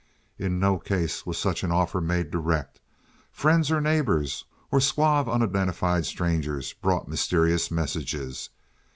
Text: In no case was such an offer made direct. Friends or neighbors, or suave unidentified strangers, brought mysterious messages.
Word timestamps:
In 0.39 0.59
no 0.59 0.79
case 0.79 1.27
was 1.27 1.37
such 1.37 1.61
an 1.63 1.71
offer 1.71 2.01
made 2.01 2.31
direct. 2.31 2.79
Friends 3.31 3.69
or 3.69 3.79
neighbors, 3.79 4.45
or 4.71 4.79
suave 4.81 5.29
unidentified 5.29 6.07
strangers, 6.07 6.73
brought 6.73 7.07
mysterious 7.07 7.69
messages. 7.69 8.49